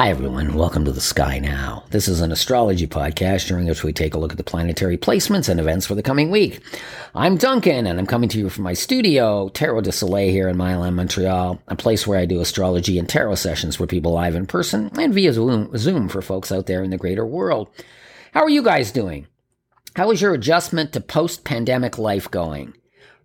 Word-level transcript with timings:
Hi, 0.00 0.08
everyone. 0.08 0.54
Welcome 0.54 0.86
to 0.86 0.92
the 0.92 1.00
Sky 1.02 1.38
Now. 1.38 1.84
This 1.90 2.08
is 2.08 2.22
an 2.22 2.32
astrology 2.32 2.86
podcast 2.86 3.48
during 3.48 3.66
which 3.66 3.84
we 3.84 3.92
take 3.92 4.14
a 4.14 4.18
look 4.18 4.32
at 4.32 4.38
the 4.38 4.42
planetary 4.42 4.96
placements 4.96 5.46
and 5.46 5.60
events 5.60 5.84
for 5.84 5.94
the 5.94 6.02
coming 6.02 6.30
week. 6.30 6.62
I'm 7.14 7.36
Duncan, 7.36 7.86
and 7.86 7.98
I'm 7.98 8.06
coming 8.06 8.30
to 8.30 8.38
you 8.38 8.48
from 8.48 8.64
my 8.64 8.72
studio, 8.72 9.50
Tarot 9.50 9.82
de 9.82 9.92
Soleil, 9.92 10.30
here 10.30 10.48
in 10.48 10.56
Mile 10.56 10.84
End, 10.84 10.96
Montreal, 10.96 11.60
a 11.68 11.76
place 11.76 12.06
where 12.06 12.18
I 12.18 12.24
do 12.24 12.40
astrology 12.40 12.98
and 12.98 13.06
tarot 13.06 13.34
sessions 13.34 13.76
for 13.76 13.86
people 13.86 14.12
live 14.12 14.34
in 14.34 14.46
person 14.46 14.90
and 14.98 15.12
via 15.12 15.34
Zoom 15.34 16.08
for 16.08 16.22
folks 16.22 16.50
out 16.50 16.64
there 16.64 16.82
in 16.82 16.88
the 16.88 16.96
greater 16.96 17.26
world. 17.26 17.68
How 18.32 18.40
are 18.40 18.48
you 18.48 18.62
guys 18.62 18.92
doing? 18.92 19.26
How 19.96 20.10
is 20.12 20.22
your 20.22 20.32
adjustment 20.32 20.94
to 20.94 21.02
post 21.02 21.44
pandemic 21.44 21.98
life 21.98 22.30
going? 22.30 22.72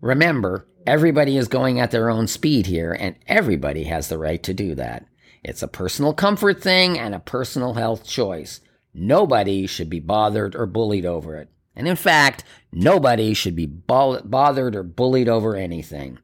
Remember, 0.01 0.67
everybody 0.85 1.37
is 1.37 1.47
going 1.47 1.79
at 1.79 1.91
their 1.91 2.09
own 2.09 2.27
speed 2.27 2.65
here, 2.65 2.91
and 2.91 3.15
everybody 3.27 3.85
has 3.85 4.09
the 4.09 4.17
right 4.17 4.43
to 4.43 4.53
do 4.53 4.75
that. 4.75 5.07
It's 5.47 5.61
a 5.61 5.67
personal 5.67 6.11
comfort 6.15 6.59
thing 6.59 6.97
and 6.97 7.13
a 7.13 7.19
personal 7.19 7.75
health 7.75 8.03
choice. 8.03 8.61
Nobody 8.95 9.67
should 9.67 9.91
be 9.91 9.99
bothered 9.99 10.55
or 10.55 10.65
bullied 10.65 11.05
over 11.05 11.35
it. 11.35 11.49
And 11.75 11.87
in 11.87 11.95
fact, 11.95 12.43
nobody 12.71 13.35
should 13.35 13.55
be 13.55 13.67
bothered 13.67 14.75
or 14.75 14.81
bullied 14.81 15.29
over 15.29 15.55
anything. 15.55 16.17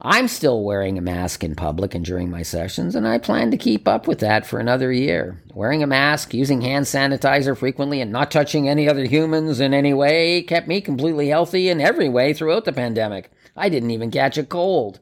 I'm 0.00 0.28
still 0.28 0.62
wearing 0.62 0.96
a 0.96 1.00
mask 1.00 1.42
in 1.42 1.56
public 1.56 1.92
and 1.92 2.04
during 2.04 2.30
my 2.30 2.42
sessions, 2.42 2.94
and 2.94 3.06
I 3.06 3.18
plan 3.18 3.50
to 3.50 3.56
keep 3.56 3.88
up 3.88 4.06
with 4.06 4.20
that 4.20 4.46
for 4.46 4.60
another 4.60 4.92
year. 4.92 5.42
Wearing 5.52 5.82
a 5.82 5.88
mask, 5.88 6.32
using 6.32 6.60
hand 6.60 6.86
sanitizer 6.86 7.56
frequently, 7.56 8.00
and 8.00 8.12
not 8.12 8.30
touching 8.30 8.68
any 8.68 8.88
other 8.88 9.06
humans 9.06 9.58
in 9.58 9.74
any 9.74 9.92
way 9.92 10.42
kept 10.42 10.68
me 10.68 10.80
completely 10.80 11.30
healthy 11.30 11.68
in 11.68 11.80
every 11.80 12.08
way 12.08 12.32
throughout 12.32 12.64
the 12.64 12.72
pandemic. 12.72 13.32
I 13.56 13.68
didn't 13.68 13.90
even 13.90 14.12
catch 14.12 14.38
a 14.38 14.44
cold. 14.44 15.00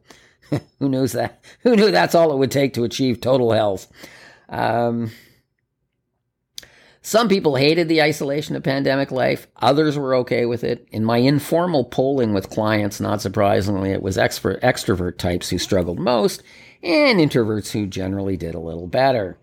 Who 0.78 0.88
knows 0.88 1.12
that? 1.12 1.42
Who 1.60 1.76
knew 1.76 1.90
that's 1.90 2.14
all 2.14 2.32
it 2.32 2.38
would 2.38 2.50
take 2.50 2.74
to 2.74 2.84
achieve 2.84 3.20
total 3.20 3.52
health? 3.52 3.86
Um, 4.48 5.10
some 7.08 7.28
people 7.28 7.56
hated 7.56 7.88
the 7.88 8.02
isolation 8.02 8.54
of 8.54 8.62
pandemic 8.62 9.10
life. 9.10 9.46
Others 9.56 9.96
were 9.96 10.14
okay 10.16 10.44
with 10.44 10.62
it. 10.62 10.86
In 10.90 11.04
my 11.04 11.18
informal 11.18 11.84
polling 11.84 12.34
with 12.34 12.50
clients, 12.50 13.00
not 13.00 13.22
surprisingly, 13.22 13.92
it 13.92 14.02
was 14.02 14.16
extrovert, 14.16 14.60
extrovert 14.60 15.16
types 15.16 15.48
who 15.48 15.58
struggled 15.58 15.98
most 15.98 16.42
and 16.82 17.18
introverts 17.18 17.72
who 17.72 17.86
generally 17.86 18.36
did 18.36 18.54
a 18.54 18.60
little 18.60 18.86
better. 18.86 19.38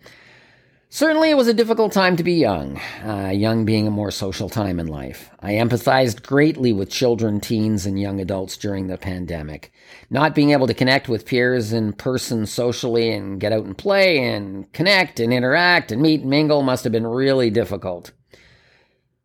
Certainly, 0.96 1.30
it 1.30 1.36
was 1.36 1.50
a 1.50 1.54
difficult 1.54 1.92
time 1.92 2.16
to 2.16 2.24
be 2.24 2.36
young, 2.36 2.80
uh, 3.04 3.30
young 3.36 3.66
being 3.66 3.86
a 3.86 3.92
more 3.92 4.12
social 4.12 4.48
time 4.48 4.80
in 4.80 4.88
life. 4.88 5.30
I 5.42 5.56
empathized 5.56 6.26
greatly 6.26 6.72
with 6.72 6.90
children, 6.90 7.42
teens, 7.42 7.86
and 7.86 8.00
young 8.00 8.22
adults 8.22 8.56
during 8.56 8.88
the 8.88 8.98
pandemic. 8.98 9.74
Not 10.10 10.34
being 10.34 10.52
able 10.52 10.68
to 10.68 10.74
connect 10.74 11.10
with 11.10 11.26
peers 11.26 11.74
in 11.74 11.92
person 11.92 12.46
socially 12.46 13.12
and 13.12 13.42
get 13.42 13.52
out 13.52 13.66
and 13.66 13.78
play 13.78 14.20
and 14.20 14.72
connect 14.72 15.20
and 15.20 15.34
interact 15.34 15.92
and 15.92 16.02
meet 16.02 16.22
and 16.22 16.30
mingle 16.30 16.64
must 16.64 16.86
have 16.86 16.94
been 16.94 17.06
really 17.06 17.50
difficult. 17.50 18.14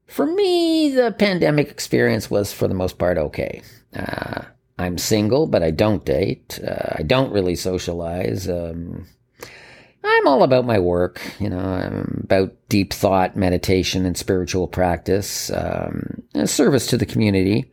For 0.08 0.26
me, 0.26 0.90
the 0.90 1.12
pandemic 1.12 1.70
experience 1.70 2.28
was 2.28 2.52
for 2.52 2.66
the 2.66 2.74
most 2.74 2.98
part 2.98 3.16
okay. 3.16 3.62
Uh, 3.94 4.42
I'm 4.76 4.98
single, 4.98 5.46
but 5.46 5.62
I 5.62 5.70
don't 5.70 6.04
date. 6.04 6.58
Uh, 6.66 6.96
I 6.96 7.04
don't 7.04 7.32
really 7.32 7.54
socialize. 7.54 8.48
Um, 8.48 9.06
I'm 10.02 10.26
all 10.26 10.42
about 10.42 10.64
my 10.64 10.78
work. 10.78 11.20
You 11.38 11.50
know, 11.50 11.58
I'm 11.58 12.22
about 12.24 12.54
deep 12.68 12.92
thought, 12.92 13.36
meditation, 13.36 14.06
and 14.06 14.16
spiritual 14.16 14.66
practice, 14.66 15.50
um, 15.50 16.22
service 16.46 16.86
to 16.88 16.96
the 16.96 17.06
community, 17.06 17.70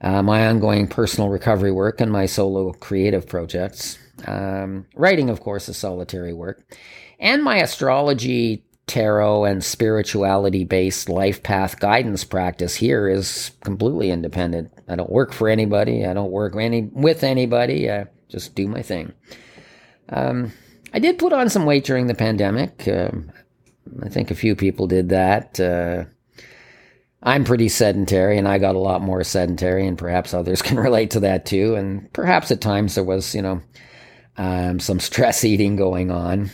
uh, 0.00 0.22
my 0.22 0.46
ongoing 0.46 0.86
personal 0.86 1.28
recovery 1.28 1.72
work, 1.72 2.00
and 2.00 2.12
my 2.12 2.26
solo 2.26 2.72
creative 2.72 3.26
projects. 3.26 3.98
Um, 4.26 4.86
writing, 4.94 5.30
of 5.30 5.40
course, 5.40 5.68
is 5.68 5.76
solitary 5.76 6.32
work, 6.32 6.64
and 7.18 7.42
my 7.42 7.58
astrology, 7.58 8.64
tarot, 8.86 9.44
and 9.44 9.62
spirituality 9.62 10.64
based 10.64 11.08
life 11.08 11.42
path 11.42 11.78
guidance 11.78 12.24
practice 12.24 12.76
here 12.76 13.08
is 13.08 13.52
completely 13.62 14.10
independent. 14.10 14.72
I 14.88 14.96
don't 14.96 15.10
work 15.10 15.32
for 15.32 15.48
anybody. 15.48 16.06
I 16.06 16.14
don't 16.14 16.30
work 16.30 16.56
any 16.56 16.82
with 16.92 17.22
anybody. 17.22 17.90
I 17.90 18.06
just 18.28 18.54
do 18.54 18.66
my 18.66 18.82
thing. 18.82 19.12
Um, 20.08 20.52
I 20.92 20.98
did 20.98 21.18
put 21.18 21.32
on 21.32 21.48
some 21.50 21.66
weight 21.66 21.84
during 21.84 22.06
the 22.06 22.14
pandemic. 22.14 22.86
Um, 22.88 23.30
I 24.02 24.08
think 24.08 24.30
a 24.30 24.36
few 24.36 24.56
people 24.56 24.86
did 24.86 25.10
that. 25.10 25.58
Uh, 25.58 26.04
I'm 27.22 27.44
pretty 27.44 27.68
sedentary, 27.68 28.38
and 28.38 28.46
I 28.46 28.58
got 28.58 28.76
a 28.76 28.80
lot 28.80 29.02
more 29.02 29.24
sedentary, 29.24 29.86
and 29.86 29.98
perhaps 29.98 30.32
others 30.32 30.62
can 30.68 30.78
relate 30.78 31.10
to 31.12 31.20
that 31.20 31.46
too. 31.46 31.74
And 31.74 32.12
perhaps 32.12 32.50
at 32.50 32.60
times 32.60 32.94
there 32.94 33.04
was, 33.04 33.34
you 33.34 33.42
know, 33.42 33.60
um, 34.36 34.78
some 34.80 35.00
stress 35.00 35.44
eating 35.44 35.76
going 35.76 36.10
on. 36.10 36.50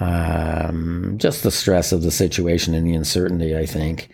Um, 0.00 1.14
just 1.18 1.42
the 1.42 1.50
stress 1.50 1.92
of 1.92 2.02
the 2.02 2.10
situation 2.10 2.74
and 2.74 2.86
the 2.86 2.94
uncertainty, 2.94 3.56
I 3.56 3.66
think. 3.66 4.08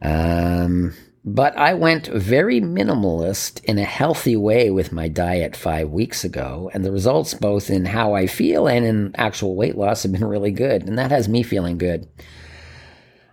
Um, 0.00 0.94
but 1.24 1.56
I 1.56 1.74
went 1.74 2.08
very 2.08 2.60
minimalist 2.60 3.62
in 3.64 3.78
a 3.78 3.84
healthy 3.84 4.36
way 4.36 4.70
with 4.70 4.92
my 4.92 5.06
diet 5.08 5.54
five 5.54 5.90
weeks 5.90 6.24
ago, 6.24 6.70
and 6.74 6.84
the 6.84 6.90
results, 6.90 7.32
both 7.34 7.70
in 7.70 7.84
how 7.84 8.14
I 8.14 8.26
feel 8.26 8.66
and 8.66 8.84
in 8.84 9.14
actual 9.16 9.54
weight 9.54 9.76
loss, 9.76 10.02
have 10.02 10.12
been 10.12 10.24
really 10.24 10.50
good, 10.50 10.82
and 10.82 10.98
that 10.98 11.12
has 11.12 11.28
me 11.28 11.44
feeling 11.44 11.78
good. 11.78 12.08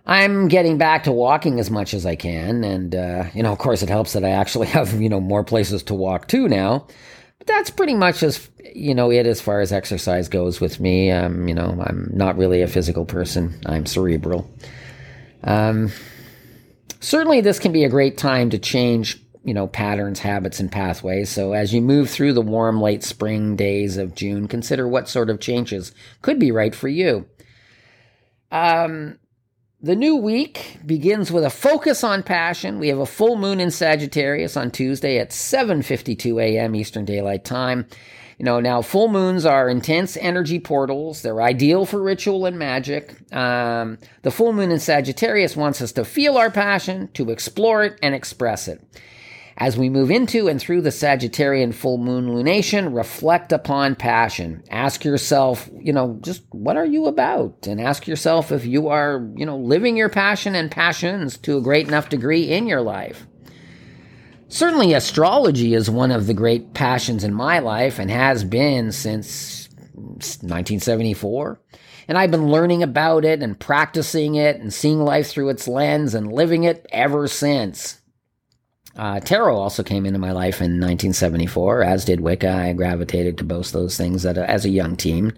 I'm 0.06 0.48
getting 0.48 0.78
back 0.78 1.04
to 1.04 1.12
walking 1.12 1.58
as 1.58 1.70
much 1.70 1.92
as 1.92 2.06
I 2.06 2.14
can, 2.14 2.62
and 2.62 2.94
uh, 2.94 3.24
you 3.34 3.42
know, 3.42 3.52
of 3.52 3.58
course, 3.58 3.82
it 3.82 3.88
helps 3.88 4.12
that 4.12 4.24
I 4.24 4.30
actually 4.30 4.66
have 4.76 5.00
you 5.00 5.08
know 5.08 5.20
more 5.20 5.44
places 5.44 5.82
to 5.84 5.94
walk 5.94 6.28
to 6.28 6.48
now. 6.48 6.86
But 7.38 7.46
that's 7.46 7.70
pretty 7.70 7.94
much 7.94 8.22
as 8.22 8.48
you 8.72 8.94
know 8.94 9.10
it 9.10 9.26
as 9.26 9.40
far 9.40 9.60
as 9.60 9.72
exercise 9.72 10.28
goes 10.28 10.60
with 10.60 10.78
me. 10.78 11.10
Um, 11.10 11.48
you 11.48 11.54
know, 11.54 11.82
I'm 11.84 12.08
not 12.12 12.38
really 12.38 12.62
a 12.62 12.68
physical 12.68 13.04
person. 13.04 13.60
I'm 13.66 13.86
cerebral. 13.86 14.48
Um, 15.42 15.90
certainly 17.00 17.40
this 17.40 17.58
can 17.58 17.72
be 17.72 17.84
a 17.84 17.88
great 17.88 18.16
time 18.16 18.50
to 18.50 18.58
change 18.58 19.22
you 19.42 19.54
know 19.54 19.66
patterns 19.66 20.20
habits 20.20 20.60
and 20.60 20.70
pathways. 20.70 21.30
So 21.30 21.52
as 21.52 21.72
you 21.72 21.80
move 21.80 22.10
through 22.10 22.34
the 22.34 22.42
warm 22.42 22.80
late 22.80 23.02
spring 23.02 23.56
days 23.56 23.96
of 23.96 24.14
june 24.14 24.48
consider 24.48 24.86
what 24.86 25.08
sort 25.08 25.30
of 25.30 25.40
changes 25.40 25.92
could 26.22 26.38
be 26.38 26.52
right 26.52 26.74
for 26.74 26.88
you. 26.88 27.26
Um, 28.52 29.18
the 29.82 29.96
new 29.96 30.16
week 30.16 30.78
begins 30.84 31.32
with 31.32 31.44
a 31.44 31.50
focus 31.50 32.04
on 32.04 32.22
passion. 32.22 32.78
We 32.78 32.88
have 32.88 32.98
a 32.98 33.06
full 33.06 33.36
moon 33.36 33.60
in 33.60 33.70
sagittarius 33.70 34.56
on 34.56 34.70
tuesday 34.70 35.18
at 35.18 35.30
7.52 35.30 36.42
a.m 36.42 36.74
eastern 36.74 37.04
daylight 37.04 37.44
time 37.44 37.86
you 38.40 38.44
know, 38.44 38.58
now 38.58 38.80
full 38.80 39.08
moons 39.08 39.44
are 39.44 39.68
intense 39.68 40.16
energy 40.16 40.58
portals. 40.58 41.20
They're 41.20 41.42
ideal 41.42 41.84
for 41.84 42.00
ritual 42.02 42.46
and 42.46 42.58
magic. 42.58 43.14
Um, 43.34 43.98
the 44.22 44.30
full 44.30 44.54
moon 44.54 44.70
in 44.70 44.80
Sagittarius 44.80 45.54
wants 45.54 45.82
us 45.82 45.92
to 45.92 46.06
feel 46.06 46.38
our 46.38 46.50
passion, 46.50 47.08
to 47.12 47.30
explore 47.30 47.84
it, 47.84 47.98
and 48.02 48.14
express 48.14 48.66
it. 48.66 48.82
As 49.58 49.76
we 49.76 49.90
move 49.90 50.10
into 50.10 50.48
and 50.48 50.58
through 50.58 50.80
the 50.80 50.88
Sagittarian 50.88 51.74
full 51.74 51.98
moon 51.98 52.30
lunation, 52.30 52.96
reflect 52.96 53.52
upon 53.52 53.94
passion. 53.94 54.64
Ask 54.70 55.04
yourself, 55.04 55.68
you 55.78 55.92
know, 55.92 56.18
just 56.22 56.42
what 56.48 56.78
are 56.78 56.86
you 56.86 57.08
about? 57.08 57.66
And 57.66 57.78
ask 57.78 58.08
yourself 58.08 58.52
if 58.52 58.64
you 58.64 58.88
are, 58.88 59.30
you 59.36 59.44
know, 59.44 59.58
living 59.58 59.98
your 59.98 60.08
passion 60.08 60.54
and 60.54 60.70
passions 60.70 61.36
to 61.40 61.58
a 61.58 61.62
great 61.62 61.88
enough 61.88 62.08
degree 62.08 62.44
in 62.44 62.66
your 62.66 62.80
life. 62.80 63.26
Certainly, 64.50 64.94
astrology 64.94 65.74
is 65.74 65.88
one 65.88 66.10
of 66.10 66.26
the 66.26 66.34
great 66.34 66.74
passions 66.74 67.22
in 67.22 67.32
my 67.32 67.60
life 67.60 68.00
and 68.00 68.10
has 68.10 68.42
been 68.42 68.90
since 68.90 69.68
1974. 69.94 71.60
And 72.08 72.18
I've 72.18 72.32
been 72.32 72.48
learning 72.48 72.82
about 72.82 73.24
it 73.24 73.44
and 73.44 73.58
practicing 73.58 74.34
it 74.34 74.56
and 74.56 74.74
seeing 74.74 75.04
life 75.04 75.28
through 75.28 75.50
its 75.50 75.68
lens 75.68 76.16
and 76.16 76.32
living 76.32 76.64
it 76.64 76.84
ever 76.90 77.28
since. 77.28 78.00
Uh, 78.96 79.20
tarot 79.20 79.56
also 79.56 79.84
came 79.84 80.04
into 80.04 80.18
my 80.18 80.32
life 80.32 80.56
in 80.56 80.80
1974, 80.80 81.84
as 81.84 82.04
did 82.04 82.20
Wicca. 82.20 82.50
I 82.50 82.72
gravitated 82.72 83.38
to 83.38 83.44
both 83.44 83.70
those 83.70 83.96
things 83.96 84.24
a, 84.24 84.50
as 84.50 84.64
a 84.64 84.70
young 84.70 84.96
teen. 84.96 85.32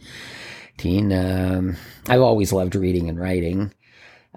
Teen, 0.78 1.12
um, 1.12 1.76
I've 2.08 2.22
always 2.22 2.50
loved 2.50 2.74
reading 2.74 3.10
and 3.10 3.20
writing. 3.20 3.74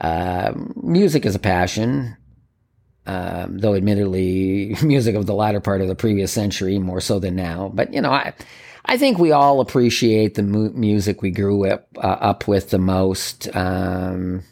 Uh, 0.01 0.51
music 0.75 1.25
is 1.25 1.33
a 1.33 1.39
passion 1.39 2.17
um, 3.05 3.57
though 3.57 3.75
admittedly 3.75 4.75
music 4.83 5.15
of 5.15 5.25
the 5.25 5.33
latter 5.33 5.59
part 5.59 5.81
of 5.81 5.87
the 5.87 5.95
previous 5.95 6.31
century 6.31 6.79
more 6.79 7.01
so 7.01 7.19
than 7.19 7.35
now. 7.35 7.71
But 7.73 7.93
you 7.93 8.01
know, 8.01 8.11
I 8.11 8.33
I 8.85 8.97
think 8.97 9.17
we 9.17 9.31
all 9.31 9.61
appreciate 9.61 10.35
the 10.35 10.43
mu- 10.43 10.71
music 10.71 11.21
we 11.21 11.31
grew 11.31 11.65
up 11.69 11.87
uh, 11.97 12.17
up 12.19 12.47
with 12.47 12.69
the 12.69 12.79
most. 12.79 13.53
Um, 13.55 14.43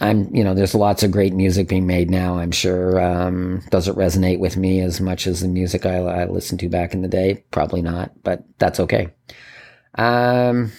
I'm 0.00 0.34
you 0.34 0.44
know, 0.44 0.54
there's 0.54 0.74
lots 0.74 1.02
of 1.02 1.12
great 1.12 1.32
music 1.32 1.68
being 1.68 1.86
made 1.86 2.10
now. 2.10 2.38
I'm 2.38 2.50
sure. 2.50 3.00
Um, 3.00 3.62
does 3.70 3.88
it 3.88 3.96
resonate 3.96 4.38
with 4.38 4.56
me 4.56 4.80
as 4.80 5.00
much 5.00 5.26
as 5.26 5.40
the 5.40 5.48
music 5.48 5.86
I, 5.86 5.96
I 5.98 6.24
listened 6.26 6.60
to 6.60 6.68
back 6.68 6.94
in 6.94 7.02
the 7.02 7.08
day? 7.08 7.44
Probably 7.50 7.82
not, 7.82 8.10
but 8.22 8.44
that's 8.58 8.80
okay. 8.80 9.08
Um, 9.96 10.72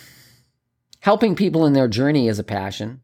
helping 1.00 1.36
people 1.36 1.66
in 1.66 1.74
their 1.74 1.88
journey 1.88 2.28
is 2.28 2.40
a 2.40 2.44
passion. 2.44 3.02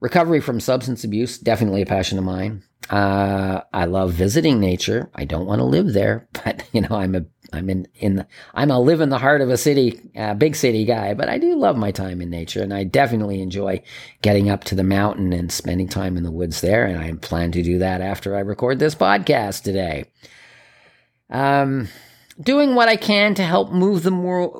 Recovery 0.00 0.40
from 0.40 0.60
substance 0.60 1.04
abuse, 1.04 1.38
definitely 1.38 1.82
a 1.82 1.86
passion 1.86 2.18
of 2.18 2.24
mine. 2.24 2.62
Uh, 2.90 3.62
I 3.72 3.86
love 3.86 4.12
visiting 4.12 4.60
nature. 4.60 5.10
I 5.14 5.24
don't 5.24 5.46
want 5.46 5.60
to 5.60 5.64
live 5.64 5.92
there, 5.92 6.28
but 6.44 6.64
you 6.72 6.82
know, 6.82 6.96
I'm 6.96 7.14
a, 7.14 7.24
I'm 7.52 7.70
in, 7.70 7.88
in, 7.94 8.16
the, 8.16 8.26
I'm 8.54 8.70
a 8.70 8.78
live 8.78 9.00
in 9.00 9.08
the 9.08 9.18
heart 9.18 9.40
of 9.40 9.50
a 9.50 9.56
city, 9.56 9.98
uh, 10.14 10.34
big 10.34 10.54
city 10.54 10.84
guy, 10.84 11.14
but 11.14 11.28
I 11.28 11.38
do 11.38 11.56
love 11.56 11.76
my 11.76 11.90
time 11.90 12.20
in 12.20 12.28
nature 12.28 12.62
and 12.62 12.74
I 12.74 12.84
definitely 12.84 13.40
enjoy 13.40 13.82
getting 14.22 14.50
up 14.50 14.64
to 14.64 14.74
the 14.74 14.84
mountain 14.84 15.32
and 15.32 15.50
spending 15.50 15.88
time 15.88 16.16
in 16.16 16.22
the 16.22 16.30
woods 16.30 16.60
there. 16.60 16.84
And 16.84 16.98
I 16.98 17.12
plan 17.14 17.52
to 17.52 17.62
do 17.62 17.78
that 17.78 18.00
after 18.00 18.36
I 18.36 18.40
record 18.40 18.78
this 18.78 18.94
podcast 18.94 19.62
today. 19.62 20.04
Um, 21.30 21.88
doing 22.40 22.74
what 22.74 22.88
I 22.88 22.96
can 22.96 23.34
to 23.34 23.42
help 23.42 23.72
move 23.72 24.02
the 24.02 24.10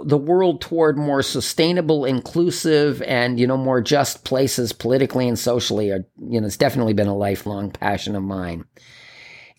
the 0.04 0.16
world 0.16 0.60
toward 0.60 0.96
more 0.96 1.22
sustainable, 1.22 2.04
inclusive, 2.04 3.02
and 3.02 3.38
you 3.38 3.46
know 3.46 3.56
more 3.56 3.80
just 3.80 4.24
places 4.24 4.72
politically 4.72 5.28
and 5.28 5.38
socially. 5.38 5.90
Are, 5.90 6.06
you 6.28 6.40
know, 6.40 6.46
it's 6.46 6.56
definitely 6.56 6.94
been 6.94 7.08
a 7.08 7.16
lifelong 7.16 7.70
passion 7.70 8.16
of 8.16 8.22
mine. 8.22 8.64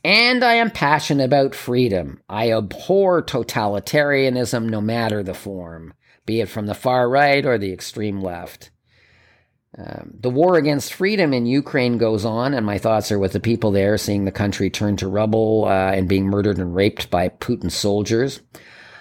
And 0.03 0.43
I 0.43 0.53
am 0.53 0.71
passionate 0.71 1.25
about 1.25 1.55
freedom. 1.55 2.21
I 2.29 2.51
abhor 2.53 3.21
totalitarianism, 3.21 4.69
no 4.69 4.79
matter 4.79 5.21
the 5.21 5.33
form, 5.33 5.93
be 6.25 6.39
it 6.39 6.49
from 6.49 6.67
the 6.67 6.75
far 6.75 7.09
right 7.09 7.45
or 7.45 7.57
the 7.57 7.73
extreme 7.73 8.21
left. 8.21 8.71
Um, 9.77 10.13
the 10.19 10.29
war 10.29 10.55
against 10.55 10.93
freedom 10.93 11.33
in 11.33 11.45
Ukraine 11.45 11.97
goes 11.97 12.25
on, 12.25 12.53
and 12.53 12.65
my 12.65 12.77
thoughts 12.77 13.11
are 13.11 13.19
with 13.19 13.33
the 13.33 13.39
people 13.39 13.71
there, 13.71 13.97
seeing 13.97 14.25
the 14.25 14.31
country 14.31 14.69
turn 14.69 14.95
to 14.97 15.07
rubble 15.07 15.65
uh, 15.65 15.91
and 15.91 16.07
being 16.07 16.25
murdered 16.25 16.57
and 16.57 16.75
raped 16.75 17.09
by 17.09 17.29
Putin's 17.29 17.75
soldiers. 17.75 18.41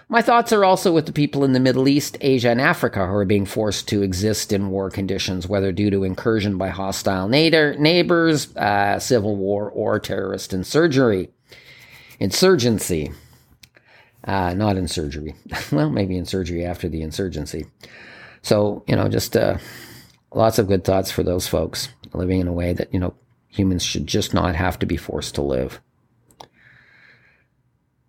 My 0.08 0.22
thoughts 0.22 0.52
are 0.52 0.64
also 0.64 0.92
with 0.92 1.06
the 1.06 1.12
people 1.12 1.44
in 1.44 1.52
the 1.52 1.60
Middle 1.60 1.88
East, 1.88 2.16
Asia, 2.20 2.50
and 2.50 2.60
Africa 2.60 3.06
who 3.06 3.14
are 3.14 3.24
being 3.24 3.44
forced 3.44 3.88
to 3.88 4.02
exist 4.02 4.52
in 4.52 4.70
war 4.70 4.88
conditions, 4.88 5.48
whether 5.48 5.72
due 5.72 5.90
to 5.90 6.04
incursion 6.04 6.56
by 6.58 6.69
hostile 6.69 7.26
neighbors, 7.26 8.54
uh, 8.56 9.00
civil 9.00 9.34
war, 9.34 9.69
or 9.69 9.98
terrorist 9.98 10.52
insurgery. 10.52 11.30
Insurgency. 12.20 13.10
Uh, 14.22 14.54
not 14.54 14.76
in 14.76 14.86
surgery. 14.86 15.34
well, 15.72 15.90
maybe 15.90 16.16
in 16.16 16.24
surgery 16.24 16.64
after 16.64 16.88
the 16.88 17.02
insurgency. 17.02 17.66
So, 18.42 18.84
you 18.86 18.94
know, 18.94 19.08
just 19.08 19.36
uh, 19.36 19.58
lots 20.36 20.58
of 20.58 20.68
good 20.68 20.84
thoughts 20.84 21.10
for 21.10 21.22
those 21.22 21.48
folks 21.48 21.88
living 22.12 22.40
in 22.40 22.48
a 22.48 22.52
way 22.52 22.72
that, 22.72 22.92
you 22.92 23.00
know, 23.00 23.14
humans 23.48 23.82
should 23.82 24.06
just 24.06 24.34
not 24.34 24.54
have 24.54 24.78
to 24.78 24.86
be 24.86 24.96
forced 24.96 25.34
to 25.34 25.42
live. 25.42 25.80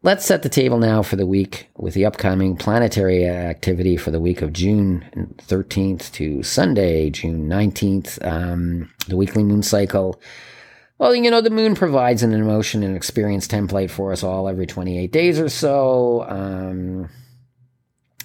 Let's 0.04 0.26
set 0.26 0.44
the 0.44 0.50
table 0.50 0.78
now 0.78 1.02
for 1.02 1.16
the 1.16 1.26
week 1.26 1.70
with 1.76 1.94
the 1.94 2.06
upcoming 2.06 2.56
planetary 2.56 3.26
activity 3.26 3.98
for 3.98 4.12
the 4.12 4.20
week 4.20 4.42
of 4.42 4.54
June 4.54 5.34
13th 5.38 6.12
to 6.14 6.44
Sunday, 6.44 7.10
June 7.10 7.50
19th, 7.50 8.24
um, 8.26 8.94
the 9.08 9.18
weekly 9.18 9.44
moon 9.44 9.64
cycle. 9.64 10.22
Well, 10.98 11.16
you 11.16 11.32
know, 11.32 11.42
the 11.42 11.50
moon 11.50 11.76
provides 11.76 12.24
an 12.24 12.34
emotion 12.34 12.84
and 12.84 12.96
experience 12.96 13.48
template 13.48 13.90
for 13.90 14.12
us 14.12 14.24
all 14.24 14.48
every 14.48 14.66
28 14.66 15.12
days 15.12 15.40
or 15.40 15.50
so. 15.50 16.26
Um, 16.28 17.10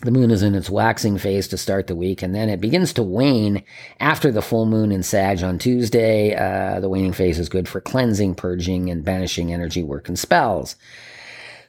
the 0.03 0.11
moon 0.11 0.33
is 0.33 0.43
in 0.43 0.55
its 0.55 0.69
waxing 0.69 1.17
phase 1.17 1.47
to 1.49 1.57
start 1.57 1.87
the 1.87 1.95
week, 1.95 2.23
and 2.23 2.35
then 2.35 2.49
it 2.49 2.61
begins 2.61 2.93
to 2.95 3.03
wane 3.05 3.63
after 4.01 4.33
the 4.33 4.43
full 4.43 4.67
moon 4.67 4.91
in 4.91 5.03
Sag 5.03 5.43
on 5.43 5.59
Tuesday. 5.59 6.35
Uh, 6.35 6.81
the 6.81 6.89
waning 6.89 7.13
phase 7.13 7.39
is 7.39 7.49
good 7.49 7.69
for 7.69 7.81
cleansing, 7.81 8.35
purging, 8.35 8.91
and 8.91 9.05
banishing 9.05 9.53
energy 9.53 9.83
work 9.83 10.09
and 10.09 10.19
spells. 10.19 10.75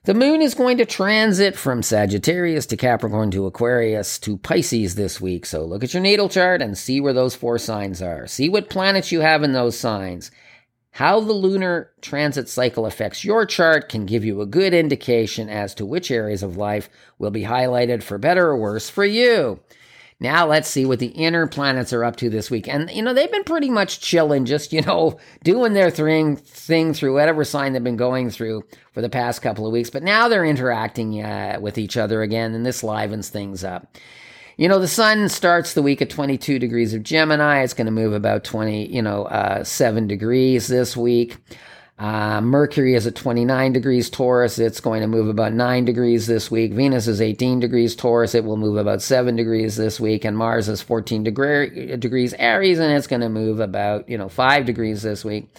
The 0.05 0.15
moon 0.15 0.41
is 0.41 0.55
going 0.55 0.79
to 0.79 0.85
transit 0.85 1.55
from 1.55 1.81
Sagittarius 1.81 2.65
to 2.65 2.75
Capricorn 2.75 3.31
to 3.31 3.45
Aquarius 3.45 4.19
to 4.19 4.37
Pisces 4.37 4.95
this 4.95 5.21
week. 5.21 5.45
So 5.45 5.63
look 5.63 5.83
at 5.83 5.93
your 5.93 6.03
natal 6.03 6.27
chart 6.27 6.61
and 6.61 6.77
see 6.77 6.99
where 6.99 7.13
those 7.13 7.35
four 7.35 7.57
signs 7.57 8.01
are. 8.01 8.27
See 8.27 8.49
what 8.49 8.69
planets 8.69 9.13
you 9.13 9.21
have 9.21 9.43
in 9.43 9.53
those 9.53 9.77
signs. 9.77 10.29
How 10.93 11.19
the 11.19 11.33
lunar 11.33 11.91
transit 12.01 12.47
cycle 12.47 12.85
affects 12.85 13.25
your 13.25 13.47
chart 13.47 13.89
can 13.89 14.05
give 14.05 14.23
you 14.23 14.41
a 14.41 14.45
good 14.45 14.75
indication 14.75 15.49
as 15.49 15.73
to 15.75 15.87
which 15.87 16.11
areas 16.11 16.43
of 16.43 16.55
life 16.55 16.87
will 17.17 17.31
be 17.31 17.41
highlighted 17.41 18.03
for 18.03 18.19
better 18.19 18.47
or 18.47 18.57
worse 18.57 18.91
for 18.91 19.03
you. 19.03 19.59
Now 20.19 20.45
let's 20.45 20.69
see 20.69 20.85
what 20.85 20.99
the 20.99 21.07
inner 21.07 21.47
planets 21.47 21.93
are 21.93 22.03
up 22.03 22.17
to 22.17 22.29
this 22.29 22.51
week. 22.51 22.67
And, 22.67 22.91
you 22.91 23.01
know, 23.01 23.11
they've 23.11 23.31
been 23.31 23.43
pretty 23.43 23.71
much 23.71 24.01
chilling, 24.01 24.45
just, 24.45 24.71
you 24.71 24.81
know, 24.81 25.17
doing 25.43 25.73
their 25.73 25.89
thing, 25.89 26.35
thing 26.35 26.93
through 26.93 27.15
whatever 27.15 27.43
sign 27.43 27.73
they've 27.73 27.83
been 27.83 27.97
going 27.97 28.29
through 28.29 28.63
for 28.91 29.01
the 29.01 29.09
past 29.09 29.41
couple 29.41 29.65
of 29.65 29.73
weeks. 29.73 29.89
But 29.89 30.03
now 30.03 30.27
they're 30.27 30.45
interacting 30.45 31.23
uh, 31.23 31.57
with 31.59 31.79
each 31.79 31.97
other 31.97 32.21
again, 32.21 32.53
and 32.53 32.63
this 32.63 32.83
livens 32.83 33.29
things 33.29 33.63
up. 33.63 33.97
You 34.55 34.67
know, 34.67 34.79
the 34.79 34.87
sun 34.87 35.29
starts 35.29 35.73
the 35.73 35.81
week 35.81 36.01
at 36.01 36.11
22 36.11 36.59
degrees 36.59 36.93
of 36.93 37.01
Gemini. 37.01 37.63
It's 37.63 37.73
going 37.73 37.85
to 37.85 37.91
move 37.91 38.13
about 38.13 38.43
20, 38.43 38.93
you 38.93 39.01
know, 39.01 39.23
uh, 39.25 39.63
7 39.63 40.07
degrees 40.07 40.67
this 40.67 40.95
week. 40.95 41.37
Uh, 41.97 42.41
Mercury 42.41 42.95
is 42.95 43.07
at 43.07 43.15
29 43.15 43.73
degrees 43.73 44.09
Taurus. 44.09 44.59
It's 44.59 44.79
going 44.79 45.01
to 45.01 45.07
move 45.07 45.27
about 45.27 45.53
9 45.53 45.85
degrees 45.85 46.27
this 46.27 46.51
week. 46.51 46.73
Venus 46.73 47.07
is 47.07 47.19
18 47.19 47.61
degrees 47.61 47.95
Taurus. 47.95 48.35
It 48.35 48.43
will 48.43 48.57
move 48.57 48.77
about 48.77 49.01
7 49.01 49.35
degrees 49.35 49.75
this 49.75 49.99
week. 49.99 50.23
And 50.23 50.37
Mars 50.37 50.69
is 50.69 50.81
14 50.81 51.23
degree, 51.23 51.95
degrees 51.97 52.33
Aries, 52.35 52.77
and 52.77 52.93
it's 52.93 53.07
going 53.07 53.21
to 53.21 53.29
move 53.29 53.59
about, 53.59 54.07
you 54.07 54.17
know, 54.17 54.29
5 54.29 54.65
degrees 54.65 55.01
this 55.01 55.25
week. 55.25 55.49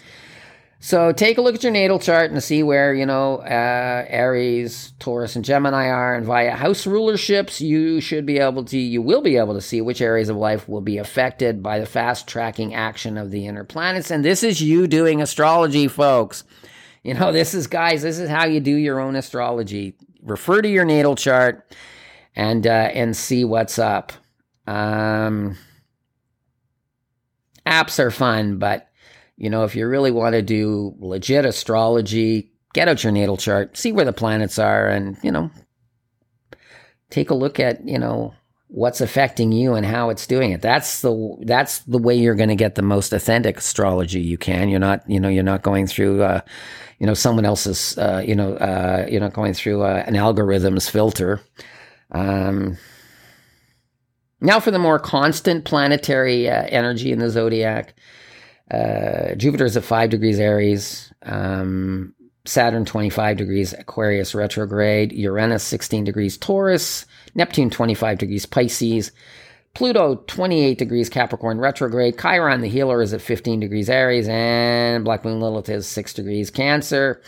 So 0.84 1.12
take 1.12 1.38
a 1.38 1.40
look 1.40 1.54
at 1.54 1.62
your 1.62 1.72
natal 1.72 1.98
chart 1.98 2.30
and 2.30 2.42
see 2.42 2.62
where, 2.62 2.92
you 2.92 3.06
know, 3.06 3.38
uh, 3.38 4.04
Aries, 4.06 4.92
Taurus, 4.98 5.34
and 5.34 5.42
Gemini 5.42 5.88
are. 5.88 6.14
And 6.14 6.26
via 6.26 6.50
house 6.50 6.84
rulerships, 6.84 7.58
you 7.58 8.02
should 8.02 8.26
be 8.26 8.36
able 8.36 8.66
to, 8.66 8.76
you 8.76 9.00
will 9.00 9.22
be 9.22 9.38
able 9.38 9.54
to 9.54 9.62
see 9.62 9.80
which 9.80 10.02
areas 10.02 10.28
of 10.28 10.36
life 10.36 10.68
will 10.68 10.82
be 10.82 10.98
affected 10.98 11.62
by 11.62 11.78
the 11.78 11.86
fast 11.86 12.28
tracking 12.28 12.74
action 12.74 13.16
of 13.16 13.30
the 13.30 13.46
inner 13.46 13.64
planets. 13.64 14.10
And 14.10 14.22
this 14.22 14.42
is 14.42 14.60
you 14.60 14.86
doing 14.86 15.22
astrology, 15.22 15.88
folks. 15.88 16.44
You 17.02 17.14
know, 17.14 17.32
this 17.32 17.54
is, 17.54 17.66
guys, 17.66 18.02
this 18.02 18.18
is 18.18 18.28
how 18.28 18.44
you 18.44 18.60
do 18.60 18.74
your 18.74 19.00
own 19.00 19.16
astrology. 19.16 19.96
Refer 20.22 20.60
to 20.60 20.68
your 20.68 20.84
natal 20.84 21.16
chart 21.16 21.74
and, 22.36 22.66
uh, 22.66 22.90
and 22.92 23.16
see 23.16 23.42
what's 23.42 23.78
up. 23.78 24.12
Um, 24.66 25.56
apps 27.66 27.98
are 27.98 28.10
fun, 28.10 28.58
but 28.58 28.90
you 29.36 29.50
know, 29.50 29.64
if 29.64 29.74
you 29.74 29.86
really 29.86 30.10
want 30.10 30.34
to 30.34 30.42
do 30.42 30.94
legit 30.98 31.44
astrology, 31.44 32.52
get 32.72 32.88
out 32.88 33.02
your 33.02 33.12
natal 33.12 33.36
chart, 33.36 33.76
see 33.76 33.92
where 33.92 34.04
the 34.04 34.12
planets 34.12 34.58
are, 34.58 34.88
and, 34.88 35.16
you 35.22 35.30
know, 35.30 35.50
take 37.10 37.30
a 37.30 37.34
look 37.34 37.58
at, 37.60 37.86
you 37.86 37.98
know, 37.98 38.34
what's 38.68 39.00
affecting 39.00 39.52
you 39.52 39.74
and 39.74 39.86
how 39.86 40.10
it's 40.10 40.26
doing 40.26 40.50
it. 40.50 40.60
That's 40.60 41.00
the 41.00 41.36
that's 41.42 41.78
the 41.80 41.98
way 41.98 42.16
you're 42.16 42.34
going 42.34 42.48
to 42.48 42.56
get 42.56 42.74
the 42.74 42.82
most 42.82 43.12
authentic 43.12 43.58
astrology 43.58 44.20
you 44.20 44.36
can. 44.36 44.68
You're 44.68 44.80
not, 44.80 45.08
you 45.08 45.20
know, 45.20 45.28
you're 45.28 45.44
not 45.44 45.62
going 45.62 45.86
through 45.86 46.22
uh, 46.22 46.40
you 46.98 47.06
know, 47.06 47.14
someone 47.14 47.44
else's 47.44 47.96
uh, 47.98 48.22
you 48.26 48.34
know, 48.34 48.54
uh, 48.54 49.06
you're 49.08 49.20
not 49.20 49.32
going 49.32 49.54
through 49.54 49.82
uh, 49.82 50.02
an 50.06 50.16
algorithm's 50.16 50.88
filter. 50.88 51.40
Um 52.10 52.76
now 54.40 54.60
for 54.60 54.72
the 54.72 54.78
more 54.78 54.98
constant 54.98 55.64
planetary 55.64 56.48
uh, 56.50 56.64
energy 56.64 57.12
in 57.12 57.18
the 57.20 57.30
zodiac. 57.30 57.94
Uh, 58.74 59.34
Jupiter 59.36 59.64
is 59.64 59.76
at 59.76 59.84
5 59.84 60.10
degrees 60.10 60.38
Aries. 60.38 61.12
Um, 61.22 62.14
Saturn 62.46 62.84
25 62.84 63.36
degrees 63.36 63.72
Aquarius 63.72 64.34
retrograde. 64.34 65.12
Uranus 65.12 65.62
16 65.64 66.04
degrees 66.04 66.36
Taurus. 66.36 67.06
Neptune 67.34 67.70
25 67.70 68.18
degrees 68.18 68.46
Pisces. 68.46 69.12
Pluto 69.74 70.16
28 70.26 70.78
degrees 70.78 71.08
Capricorn 71.08 71.58
retrograde. 71.58 72.18
Chiron 72.18 72.60
the 72.60 72.68
healer 72.68 73.00
is 73.02 73.12
at 73.12 73.22
15 73.22 73.60
degrees 73.60 73.88
Aries. 73.88 74.28
And 74.28 75.04
Black 75.04 75.24
Moon 75.24 75.40
Lilith 75.40 75.68
is 75.68 75.86
6 75.86 76.12
degrees 76.14 76.50
Cancer. 76.50 77.22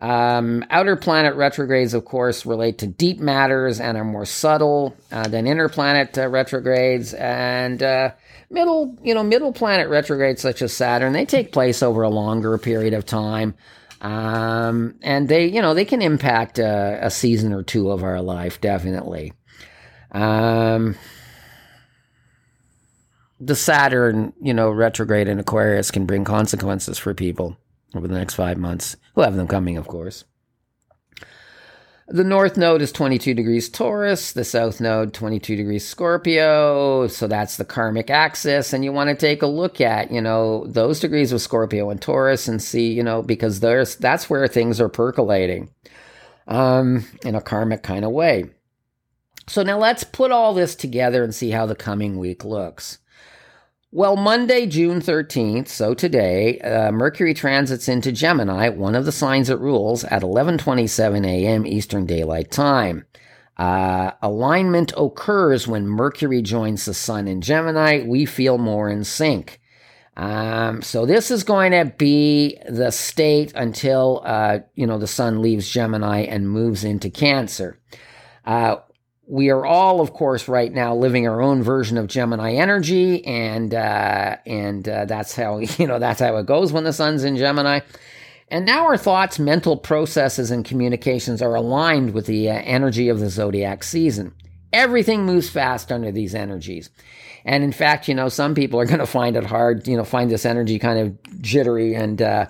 Um, 0.00 0.64
outer 0.70 0.94
planet 0.94 1.34
retrogrades, 1.34 1.92
of 1.92 2.04
course, 2.04 2.46
relate 2.46 2.78
to 2.78 2.86
deep 2.86 3.18
matters 3.18 3.80
and 3.80 3.96
are 3.96 4.04
more 4.04 4.26
subtle 4.26 4.94
uh, 5.10 5.26
than 5.26 5.46
inner 5.46 5.68
planet 5.68 6.16
uh, 6.16 6.28
retrogrades. 6.28 7.14
And 7.14 7.82
uh, 7.82 8.12
middle, 8.50 8.96
you 9.02 9.14
know, 9.14 9.22
middle 9.22 9.52
planet 9.52 9.88
retrogrades 9.88 10.42
such 10.42 10.62
as 10.62 10.72
Saturn, 10.72 11.12
they 11.12 11.24
take 11.24 11.52
place 11.52 11.82
over 11.82 12.02
a 12.02 12.08
longer 12.08 12.56
period 12.58 12.94
of 12.94 13.04
time. 13.06 13.54
Um, 14.00 14.94
and 15.02 15.28
they, 15.28 15.46
you 15.46 15.60
know, 15.60 15.74
they 15.74 15.84
can 15.84 16.02
impact 16.02 16.58
a, 16.58 16.98
a 17.02 17.10
season 17.10 17.52
or 17.52 17.62
two 17.62 17.90
of 17.90 18.04
our 18.04 18.22
life, 18.22 18.60
definitely. 18.60 19.32
Um, 20.12 20.96
the 23.40 23.56
Saturn, 23.56 24.32
you 24.40 24.54
know, 24.54 24.70
retrograde 24.70 25.28
in 25.28 25.38
Aquarius 25.38 25.90
can 25.90 26.06
bring 26.06 26.24
consequences 26.24 26.98
for 26.98 27.14
people 27.14 27.56
over 27.94 28.06
the 28.06 28.14
next 28.14 28.34
five 28.34 28.56
months. 28.56 28.96
We'll 29.14 29.26
have 29.26 29.36
them 29.36 29.48
coming, 29.48 29.76
of 29.76 29.88
course. 29.88 30.24
The 32.10 32.24
north 32.24 32.56
node 32.56 32.80
is 32.80 32.90
22 32.90 33.34
degrees 33.34 33.68
Taurus, 33.68 34.32
the 34.32 34.42
south 34.42 34.80
node 34.80 35.12
22 35.12 35.56
degrees 35.56 35.86
Scorpio. 35.86 37.06
So 37.06 37.26
that's 37.26 37.58
the 37.58 37.66
karmic 37.66 38.08
axis. 38.08 38.72
And 38.72 38.82
you 38.82 38.92
want 38.92 39.10
to 39.10 39.14
take 39.14 39.42
a 39.42 39.46
look 39.46 39.78
at, 39.82 40.10
you 40.10 40.22
know, 40.22 40.64
those 40.66 41.00
degrees 41.00 41.32
of 41.32 41.42
Scorpio 41.42 41.90
and 41.90 42.00
Taurus 42.00 42.48
and 42.48 42.62
see, 42.62 42.90
you 42.90 43.02
know, 43.02 43.20
because 43.20 43.60
there's 43.60 43.96
that's 43.96 44.30
where 44.30 44.48
things 44.48 44.80
are 44.80 44.88
percolating 44.88 45.68
um, 46.46 47.04
in 47.26 47.34
a 47.34 47.42
karmic 47.42 47.82
kind 47.82 48.06
of 48.06 48.12
way. 48.12 48.46
So 49.46 49.62
now 49.62 49.78
let's 49.78 50.04
put 50.04 50.30
all 50.30 50.54
this 50.54 50.74
together 50.74 51.22
and 51.22 51.34
see 51.34 51.50
how 51.50 51.66
the 51.66 51.76
coming 51.76 52.18
week 52.18 52.42
looks. 52.42 52.98
Well, 53.90 54.16
Monday, 54.16 54.66
June 54.66 55.00
13th, 55.00 55.68
so 55.68 55.94
today, 55.94 56.58
uh, 56.60 56.92
Mercury 56.92 57.32
transits 57.32 57.88
into 57.88 58.12
Gemini, 58.12 58.68
one 58.68 58.94
of 58.94 59.06
the 59.06 59.12
signs 59.12 59.48
it 59.48 59.58
rules, 59.58 60.04
at 60.04 60.20
11:27 60.20 61.24
a.m. 61.24 61.66
Eastern 61.66 62.04
Daylight 62.04 62.50
Time. 62.50 63.06
Uh, 63.56 64.10
alignment 64.20 64.92
occurs 64.94 65.66
when 65.66 65.86
Mercury 65.88 66.42
joins 66.42 66.84
the 66.84 66.92
Sun 66.92 67.28
in 67.28 67.40
Gemini. 67.40 68.04
We 68.06 68.26
feel 68.26 68.58
more 68.58 68.90
in 68.90 69.04
sync. 69.04 69.58
Um, 70.18 70.82
so 70.82 71.06
this 71.06 71.30
is 71.30 71.42
going 71.42 71.72
to 71.72 71.90
be 71.96 72.58
the 72.68 72.90
state 72.90 73.54
until 73.54 74.20
uh, 74.22 74.58
you 74.74 74.86
know 74.86 74.98
the 74.98 75.06
Sun 75.06 75.40
leaves 75.40 75.66
Gemini 75.66 76.24
and 76.24 76.50
moves 76.50 76.84
into 76.84 77.08
Cancer. 77.08 77.80
We 79.30 79.50
are 79.50 79.66
all, 79.66 80.00
of 80.00 80.14
course, 80.14 80.48
right 80.48 80.72
now 80.72 80.96
living 80.96 81.28
our 81.28 81.42
own 81.42 81.62
version 81.62 81.98
of 81.98 82.06
Gemini 82.06 82.54
energy, 82.54 83.22
and 83.26 83.74
uh, 83.74 84.36
and 84.46 84.88
uh, 84.88 85.04
that's 85.04 85.34
how 85.34 85.58
you 85.78 85.86
know 85.86 85.98
that's 85.98 86.20
how 86.20 86.36
it 86.36 86.46
goes 86.46 86.72
when 86.72 86.84
the 86.84 86.94
sun's 86.94 87.24
in 87.24 87.36
Gemini. 87.36 87.80
And 88.50 88.64
now 88.64 88.86
our 88.86 88.96
thoughts, 88.96 89.38
mental 89.38 89.76
processes, 89.76 90.50
and 90.50 90.64
communications 90.64 91.42
are 91.42 91.54
aligned 91.54 92.14
with 92.14 92.24
the 92.24 92.48
uh, 92.48 92.54
energy 92.54 93.10
of 93.10 93.20
the 93.20 93.28
zodiac 93.28 93.84
season. 93.84 94.34
Everything 94.72 95.26
moves 95.26 95.50
fast 95.50 95.92
under 95.92 96.10
these 96.10 96.34
energies. 96.34 96.88
And 97.44 97.62
in 97.62 97.72
fact, 97.72 98.08
you 98.08 98.14
know, 98.14 98.30
some 98.30 98.54
people 98.54 98.80
are 98.80 98.86
going 98.86 98.98
to 98.98 99.06
find 99.06 99.36
it 99.36 99.44
hard, 99.44 99.86
you 99.86 99.96
know, 99.96 100.04
find 100.04 100.30
this 100.30 100.46
energy 100.46 100.78
kind 100.78 100.98
of 100.98 101.42
jittery 101.42 101.94
and, 101.94 102.20
uh, 102.20 102.46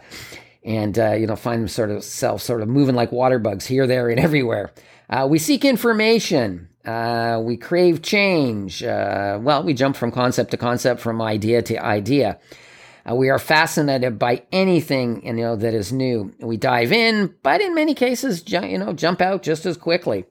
and, 0.65 0.97
uh, 0.97 1.13
you 1.13 1.27
know, 1.27 1.37
find 1.37 1.63
them 1.63 1.69
sort 1.69 1.91
of 1.91 2.05
sort 2.05 2.63
of 2.63 2.69
moving 2.69 2.95
like 2.95 3.11
water 3.11 3.41
bugs 3.41 3.67
here, 3.67 3.87
there, 3.87 4.09
and 4.09 4.21
everywhere. 4.21 4.73
Uh, 5.11 5.27
we 5.29 5.39
seek 5.39 5.65
information. 5.65 6.69
Uh, 6.85 7.41
we 7.43 7.57
crave 7.57 8.03
change. 8.03 8.83
Uh, 8.83 9.39
well, 9.43 9.63
we 9.63 9.75
jump 9.75 9.97
from 9.97 10.11
concept 10.11 10.51
to 10.51 10.57
concept, 10.57 11.01
from 11.01 11.21
idea 11.21 11.63
to 11.63 11.83
idea. 11.83 12.39
Uh, 13.09 13.15
we 13.15 13.31
are 13.31 13.39
fascinated 13.39 14.19
by 14.19 14.43
anything 14.53 15.25
you 15.25 15.33
know 15.33 15.57
that 15.57 15.75
is 15.75 15.93
new. 15.93 16.35
We 16.41 16.57
dive 16.57 16.93
in, 16.93 17.35
but 17.43 17.61
in 17.61 17.75
many 17.75 17.95
cases, 17.95 18.43
ju- 18.43 18.67
you 18.67 18.79
know, 18.79 18.93
jump 18.93 19.21
out 19.21 19.43
just 19.43 19.67
as 19.67 19.77
quickly. 19.77 20.25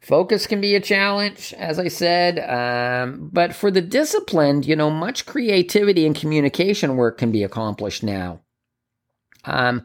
Focus 0.00 0.46
can 0.46 0.60
be 0.60 0.74
a 0.74 0.80
challenge, 0.80 1.52
as 1.58 1.78
I 1.78 1.88
said, 1.88 2.38
um, 2.38 3.28
but 3.32 3.54
for 3.54 3.70
the 3.70 3.82
disciplined, 3.82 4.64
you 4.64 4.74
know, 4.74 4.90
much 4.90 5.26
creativity 5.26 6.06
and 6.06 6.16
communication 6.16 6.96
work 6.96 7.18
can 7.18 7.30
be 7.30 7.42
accomplished 7.42 8.02
now. 8.02 8.40
Um, 9.44 9.84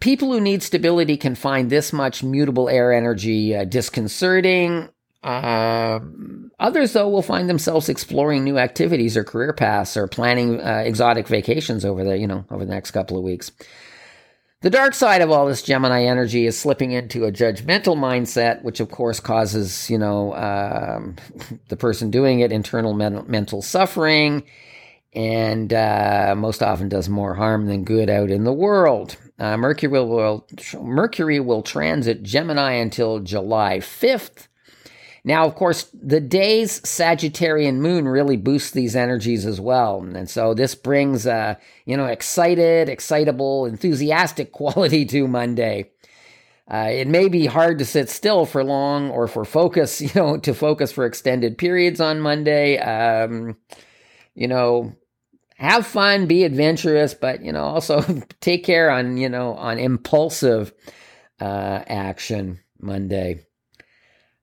people 0.00 0.32
who 0.32 0.40
need 0.40 0.62
stability 0.62 1.16
can 1.16 1.34
find 1.34 1.70
this 1.70 1.92
much 1.92 2.22
mutable 2.22 2.68
air 2.68 2.92
energy 2.92 3.54
uh, 3.54 3.64
disconcerting. 3.64 4.88
Uh, 5.22 6.00
others, 6.60 6.92
though, 6.92 7.08
will 7.08 7.22
find 7.22 7.48
themselves 7.48 7.88
exploring 7.88 8.44
new 8.44 8.58
activities 8.58 9.16
or 9.16 9.24
career 9.24 9.52
paths 9.52 9.96
or 9.96 10.06
planning 10.06 10.60
uh, 10.60 10.82
exotic 10.84 11.26
vacations 11.26 11.84
over 11.84 12.04
the, 12.04 12.16
you 12.16 12.26
know, 12.26 12.44
over 12.50 12.64
the 12.64 12.70
next 12.70 12.92
couple 12.92 13.16
of 13.16 13.24
weeks. 13.24 13.50
The 14.62 14.70
dark 14.70 14.94
side 14.94 15.20
of 15.22 15.30
all 15.30 15.46
this 15.46 15.62
Gemini 15.62 16.04
energy 16.04 16.46
is 16.46 16.58
slipping 16.58 16.92
into 16.92 17.24
a 17.24 17.32
judgmental 17.32 17.96
mindset, 17.96 18.62
which 18.62 18.80
of 18.80 18.90
course 18.90 19.20
causes, 19.20 19.90
you 19.90 19.98
know, 19.98 20.34
um, 20.34 21.16
the 21.68 21.76
person 21.76 22.10
doing 22.10 22.40
it 22.40 22.52
internal 22.52 22.94
men- 22.94 23.24
mental 23.26 23.62
suffering 23.62 24.44
and 25.16 25.72
uh, 25.72 26.34
most 26.36 26.62
often 26.62 26.90
does 26.90 27.08
more 27.08 27.34
harm 27.34 27.66
than 27.66 27.84
good 27.84 28.10
out 28.10 28.30
in 28.30 28.44
the 28.44 28.52
world. 28.52 29.16
Uh, 29.38 29.56
Mercury 29.56 29.90
will, 29.90 30.08
will 30.08 30.46
Mercury 30.80 31.40
will 31.40 31.62
transit 31.62 32.22
Gemini 32.22 32.72
until 32.72 33.20
July 33.20 33.78
5th. 33.78 34.48
Now, 35.24 35.46
of 35.46 35.54
course, 35.54 35.90
the 35.94 36.20
day's 36.20 36.80
Sagittarian 36.82 37.76
moon 37.76 38.06
really 38.06 38.36
boosts 38.36 38.70
these 38.70 38.94
energies 38.94 39.46
as 39.46 39.60
well. 39.60 40.00
And 40.00 40.28
so 40.28 40.54
this 40.54 40.74
brings, 40.74 41.26
uh, 41.26 41.56
you 41.86 41.96
know, 41.96 42.06
excited, 42.06 42.88
excitable, 42.88 43.64
enthusiastic 43.64 44.52
quality 44.52 45.06
to 45.06 45.26
Monday. 45.26 45.90
Uh, 46.70 46.88
it 46.90 47.08
may 47.08 47.28
be 47.28 47.46
hard 47.46 47.78
to 47.78 47.84
sit 47.84 48.10
still 48.10 48.44
for 48.44 48.62
long 48.62 49.10
or 49.10 49.26
for 49.26 49.46
focus, 49.46 50.00
you 50.02 50.10
know, 50.14 50.36
to 50.36 50.52
focus 50.52 50.92
for 50.92 51.06
extended 51.06 51.56
periods 51.56 52.00
on 52.02 52.20
Monday. 52.20 52.78
Um, 52.78 53.56
you 54.34 54.46
know, 54.46 54.94
have 55.56 55.86
fun, 55.86 56.26
be 56.26 56.44
adventurous, 56.44 57.14
but, 57.14 57.42
you 57.42 57.52
know, 57.52 57.64
also 57.64 58.02
take 58.40 58.64
care 58.64 58.90
on, 58.90 59.16
you 59.16 59.28
know, 59.28 59.54
on 59.54 59.78
impulsive 59.78 60.72
uh, 61.40 61.82
action 61.86 62.60
Monday. 62.80 63.46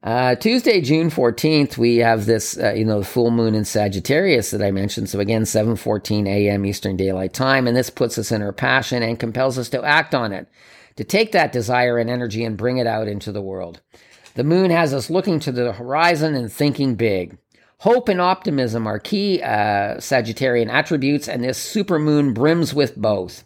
Uh, 0.03 0.35
Tuesday, 0.35 0.81
June 0.81 1.09
14th, 1.09 1.77
we 1.77 1.97
have 1.97 2.25
this, 2.25 2.57
uh, 2.57 2.73
you 2.73 2.83
know, 2.83 2.99
the 2.99 3.05
full 3.05 3.31
moon 3.31 3.55
in 3.55 3.63
Sagittarius 3.63 4.51
that 4.51 4.61
I 4.61 4.69
mentioned. 4.69 5.09
So 5.09 5.21
again, 5.21 5.43
7:14 5.43 6.27
a.m. 6.27 6.65
Eastern 6.65 6.97
Daylight 6.97 7.33
Time, 7.33 7.67
and 7.67 7.77
this 7.77 7.89
puts 7.89 8.17
us 8.17 8.29
in 8.29 8.41
our 8.41 8.51
passion 8.51 9.01
and 9.01 9.17
compels 9.17 9.57
us 9.57 9.69
to 9.69 9.81
act 9.81 10.13
on 10.13 10.33
it, 10.33 10.49
to 10.97 11.05
take 11.05 11.31
that 11.31 11.53
desire 11.53 11.97
and 11.97 12.09
energy 12.09 12.43
and 12.43 12.57
bring 12.57 12.79
it 12.79 12.87
out 12.87 13.07
into 13.07 13.31
the 13.31 13.41
world. 13.41 13.79
The 14.35 14.43
moon 14.43 14.71
has 14.71 14.93
us 14.93 15.09
looking 15.09 15.39
to 15.39 15.53
the 15.53 15.71
horizon 15.71 16.35
and 16.35 16.51
thinking 16.51 16.95
big. 16.95 17.37
Hope 17.79 18.07
and 18.09 18.21
optimism 18.21 18.87
are 18.87 18.99
key 18.99 19.41
uh, 19.41 19.97
Sagittarian 19.97 20.69
attributes, 20.69 21.27
and 21.27 21.43
this 21.43 21.57
super 21.57 21.99
moon 21.99 22.33
brims 22.33 22.73
with 22.73 22.95
both. 22.95 23.43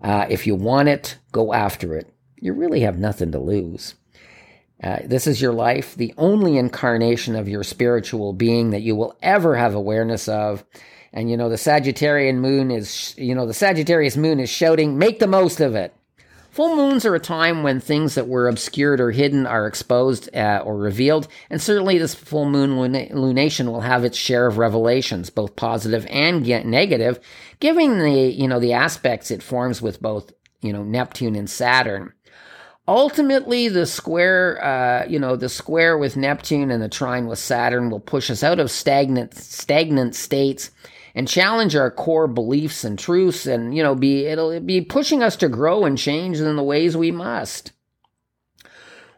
Uh, 0.00 0.26
if 0.30 0.46
you 0.46 0.54
want 0.54 0.88
it, 0.88 1.18
go 1.32 1.52
after 1.52 1.96
it. 1.96 2.12
You 2.36 2.52
really 2.52 2.80
have 2.80 2.98
nothing 2.98 3.32
to 3.32 3.38
lose. 3.38 3.94
Uh, 4.82 4.98
this 5.04 5.26
is 5.26 5.42
your 5.42 5.52
life, 5.52 5.96
the 5.96 6.14
only 6.16 6.56
incarnation 6.56 7.34
of 7.34 7.48
your 7.48 7.64
spiritual 7.64 8.32
being 8.32 8.70
that 8.70 8.82
you 8.82 8.94
will 8.94 9.18
ever 9.22 9.56
have 9.56 9.74
awareness 9.74 10.28
of. 10.28 10.64
And 11.12 11.28
you 11.28 11.36
know, 11.36 11.48
the 11.48 11.56
Sagittarian 11.56 12.36
moon 12.36 12.70
is, 12.70 13.14
you 13.18 13.34
know, 13.34 13.46
the 13.46 13.54
Sagittarius 13.54 14.16
moon 14.16 14.38
is 14.38 14.50
shouting, 14.50 14.96
make 14.96 15.18
the 15.18 15.26
most 15.26 15.60
of 15.60 15.74
it. 15.74 15.94
Full 16.58 16.74
moons 16.74 17.06
are 17.06 17.14
a 17.14 17.20
time 17.20 17.62
when 17.62 17.78
things 17.78 18.16
that 18.16 18.26
were 18.26 18.48
obscured 18.48 19.00
or 19.00 19.12
hidden 19.12 19.46
are 19.46 19.68
exposed 19.68 20.28
uh, 20.34 20.60
or 20.64 20.76
revealed, 20.76 21.28
and 21.50 21.62
certainly 21.62 21.98
this 21.98 22.16
full 22.16 22.46
moon 22.46 22.70
lunation 22.70 23.66
will 23.66 23.82
have 23.82 24.04
its 24.04 24.18
share 24.18 24.48
of 24.48 24.58
revelations, 24.58 25.30
both 25.30 25.54
positive 25.54 26.04
and 26.10 26.44
negative, 26.44 27.20
giving 27.60 28.00
the 28.00 28.10
you 28.10 28.48
know 28.48 28.58
the 28.58 28.72
aspects 28.72 29.30
it 29.30 29.40
forms 29.40 29.80
with 29.80 30.02
both 30.02 30.32
you 30.60 30.72
know 30.72 30.82
Neptune 30.82 31.36
and 31.36 31.48
Saturn. 31.48 32.12
Ultimately 32.88 33.68
the 33.68 33.86
square 33.86 34.60
uh, 34.60 35.06
you 35.06 35.20
know 35.20 35.36
the 35.36 35.48
square 35.48 35.96
with 35.96 36.16
neptune 36.16 36.72
and 36.72 36.82
the 36.82 36.88
trine 36.88 37.28
with 37.28 37.38
saturn 37.38 37.88
will 37.88 38.00
push 38.00 38.32
us 38.32 38.42
out 38.42 38.58
of 38.58 38.68
stagnant 38.68 39.32
stagnant 39.32 40.16
states 40.16 40.72
and 41.18 41.26
challenge 41.26 41.74
our 41.74 41.90
core 41.90 42.28
beliefs 42.28 42.84
and 42.84 42.96
truths 42.98 43.44
and 43.44 43.76
you 43.76 43.82
know 43.82 43.94
be 43.94 44.26
it'll 44.26 44.60
be 44.60 44.80
pushing 44.80 45.22
us 45.22 45.34
to 45.34 45.48
grow 45.48 45.84
and 45.84 45.98
change 45.98 46.38
in 46.38 46.56
the 46.56 46.62
ways 46.62 46.96
we 46.96 47.10
must 47.10 47.72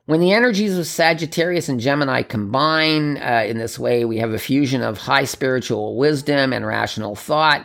when 0.07 0.21
the 0.21 0.33
energies 0.33 0.77
of 0.77 0.89
Sagittarius 0.89 1.69
and 1.69 1.79
Gemini 1.79 2.23
combine 2.23 3.17
uh, 3.19 3.45
in 3.47 3.59
this 3.59 3.79
way, 3.79 4.05
we 4.05 4.17
have 4.17 4.33
a 4.33 4.41
fusion 4.41 4.83
of 4.83 4.99
high 4.99 5.23
spiritual 5.23 5.97
wisdom 5.97 6.53
and 6.53 6.67
rational 6.67 7.15
thought. 7.15 7.65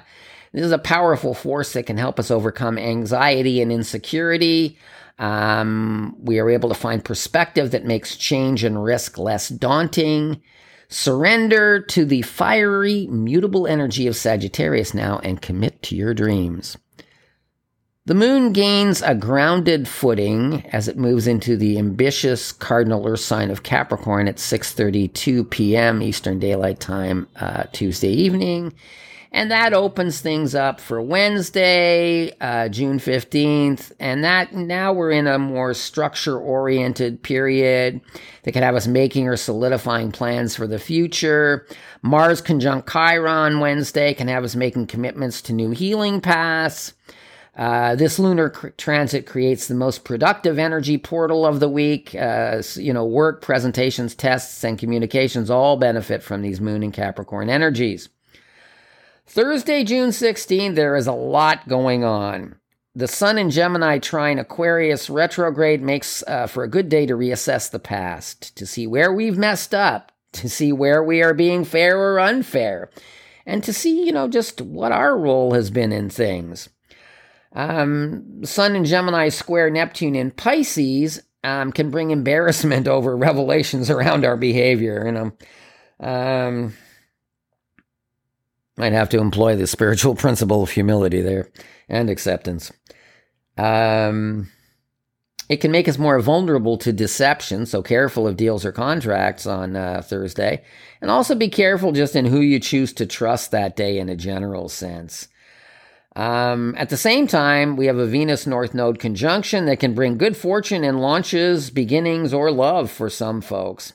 This 0.52 0.64
is 0.64 0.72
a 0.72 0.78
powerful 0.78 1.34
force 1.34 1.74
that 1.74 1.88
can 1.88 1.98
help 1.98 2.20
us 2.20 2.30
overcome 2.30 2.78
anxiety 2.78 3.64
and 3.64 3.72
insecurity, 3.72 4.78
um, 5.18 6.16
we 6.20 6.40
are 6.40 6.50
able 6.50 6.70
to 6.70 6.76
find 6.76 7.04
perspective 7.04 7.72
that 7.72 7.86
makes 7.86 8.18
change 8.18 8.64
and 8.64 8.84
risk 8.84 9.18
less 9.18 9.50
daunting. 9.50 10.42
Surrender 10.88 11.82
to 11.82 12.06
the 12.06 12.22
fiery, 12.22 13.08
mutable 13.08 13.68
energy 13.68 14.08
of 14.08 14.16
Sagittarius 14.16 14.94
now 14.94 15.20
and 15.24 15.42
commit 15.42 15.82
to 15.84 15.96
your 15.96 16.14
dreams. 16.14 16.78
The 18.08 18.14
moon 18.14 18.54
gains 18.54 19.02
a 19.02 19.16
grounded 19.16 19.88
footing 19.88 20.64
as 20.68 20.88
it 20.88 20.96
moves 20.96 21.26
into 21.26 21.58
the 21.58 21.80
ambitious 21.80 22.52
cardinal 22.52 23.08
earth 23.08 23.22
sign 23.22 23.50
of 23.50 23.64
Capricorn 23.64 24.28
at 24.28 24.38
6:32 24.38 25.50
p.m. 25.50 26.04
Eastern 26.04 26.38
Daylight 26.38 26.80
Time 26.80 27.28
uh, 27.36 27.64
Tuesday 27.72 28.12
evening 28.12 28.74
and 29.36 29.52
that 29.52 29.74
opens 29.74 30.22
things 30.22 30.56
up 30.56 30.80
for 30.80 31.02
Wednesday, 31.02 32.32
uh, 32.40 32.70
June 32.70 33.00
15th. 33.00 33.92
And 34.00 34.24
that 34.24 34.54
now 34.54 34.94
we're 34.94 35.12
in 35.12 35.28
a 35.28 35.38
more 35.38 35.74
structure 35.74 36.40
oriented 36.40 37.22
period 37.22 38.00
that 38.44 38.54
can 38.54 38.64
have 38.64 38.76
us 38.76 38.88
making 38.88 39.28
or 39.28 39.36
solidifying 39.36 40.14
plans 40.14 40.56
for 40.56 40.68
the 40.68 40.80
future. 40.80 41.68
Mars 42.02 42.40
conjunct 42.40 42.90
Chiron 42.90 43.60
Wednesday 43.60 44.14
can 44.14 44.30
have 44.30 44.46
us 44.46 44.56
making 44.56 44.88
commitments 44.88 45.42
to 45.42 45.54
new 45.54 45.72
healing 45.72 46.22
paths. 46.22 46.94
Uh, 47.58 47.94
this 47.96 48.18
lunar 48.18 48.50
cr- 48.50 48.70
transit 48.78 49.26
creates 49.26 49.68
the 49.68 49.76
most 49.76 50.06
productive 50.06 50.58
energy 50.58 50.98
portal 50.98 51.46
of 51.46 51.60
the 51.60 51.70
week. 51.70 52.16
Uh, 52.16 52.64
you 52.76 52.94
know, 52.94 53.04
work, 53.04 53.42
presentations, 53.42 54.16
tests, 54.16 54.64
and 54.64 54.80
communications 54.80 55.50
all 55.50 55.76
benefit 55.76 56.24
from 56.24 56.42
these 56.42 56.62
moon 56.62 56.84
and 56.84 56.94
Capricorn 56.94 57.50
energies. 57.50 58.08
Thursday, 59.26 59.84
June 59.84 60.12
16, 60.12 60.76
there 60.76 60.96
is 60.96 61.08
a 61.08 61.12
lot 61.12 61.68
going 61.68 62.04
on. 62.04 62.56
The 62.94 63.08
Sun 63.08 63.38
in 63.38 63.50
Gemini 63.50 64.00
trine 64.00 64.40
Aquarius 64.40 65.10
retrograde 65.10 65.82
makes 65.82 66.24
uh, 66.28 66.48
for 66.48 66.64
a 66.64 66.70
good 66.70 66.88
day 66.88 67.06
to 67.06 67.16
reassess 67.16 67.70
the 67.70 67.80
past, 67.80 68.56
to 68.56 68.66
see 68.66 68.88
where 68.88 69.12
we've 69.12 69.38
messed 69.38 69.74
up, 69.74 70.14
to 70.34 70.48
see 70.48 70.72
where 70.72 71.04
we 71.04 71.22
are 71.22 71.34
being 71.34 71.66
fair 71.66 72.00
or 72.00 72.20
unfair, 72.20 72.90
and 73.46 73.64
to 73.64 73.74
see, 73.74 74.06
you 74.06 74.14
know, 74.14 74.30
just 74.30 74.62
what 74.62 74.92
our 74.92 75.18
role 75.18 75.54
has 75.54 75.70
been 75.70 75.92
in 75.92 76.10
things. 76.10 76.70
Um, 77.52 78.46
Sun 78.46 78.76
in 78.76 78.86
Gemini 78.86 79.30
square 79.30 79.70
Neptune 79.70 80.16
in 80.16 80.32
Pisces 80.32 81.22
um, 81.44 81.72
can 81.72 81.90
bring 81.90 82.12
embarrassment 82.12 82.88
over 82.88 83.18
revelations 83.18 83.90
around 83.90 84.24
our 84.24 84.38
behavior. 84.38 85.04
You 85.06 85.12
know, 85.12 85.32
um, 86.00 86.74
might 88.78 88.94
have 88.94 89.10
to 89.10 89.20
employ 89.20 89.56
the 89.56 89.68
spiritual 89.68 90.16
principle 90.24 90.64
of 90.64 90.72
humility 90.72 91.22
there 91.22 91.50
and 91.88 92.10
acceptance. 92.10 92.72
Um, 93.58 94.50
it 95.48 95.58
can 95.58 95.72
make 95.72 95.88
us 95.88 95.98
more 95.98 96.20
vulnerable 96.20 96.78
to 96.80 96.92
deception, 96.92 97.66
so 97.66 97.84
careful 97.84 98.28
of 98.28 98.36
deals 98.36 98.66
or 98.66 98.72
contracts 98.72 99.46
on 99.46 99.76
uh, 99.76 100.02
Thursday. 100.04 100.64
And 101.02 101.12
also 101.12 101.36
be 101.36 101.50
careful 101.50 101.92
just 101.92 102.16
in 102.16 102.26
who 102.26 102.42
you 102.42 102.60
choose 102.60 102.94
to 102.94 103.06
trust 103.06 103.52
that 103.52 103.76
day 103.76 104.00
in 104.00 104.10
a 104.10 104.16
general 104.16 104.70
sense. 104.70 105.28
Um, 106.16 106.74
at 106.78 106.90
the 106.90 106.98
same 106.98 107.28
time, 107.28 107.76
we 107.76 107.88
have 107.88 107.98
a 107.98 108.08
Venus 108.08 108.48
North 108.48 108.74
Node 108.74 109.00
conjunction 109.00 109.66
that 109.66 109.82
can 109.82 109.94
bring 109.94 110.18
good 110.18 110.38
fortune 110.38 110.84
in 110.84 110.98
launches, 110.98 111.70
beginnings, 111.70 112.34
or 112.34 112.52
love 112.52 112.90
for 112.90 113.10
some 113.10 113.42
folks. 113.42 113.94